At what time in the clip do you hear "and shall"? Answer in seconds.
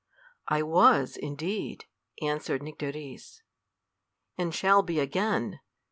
4.35-4.81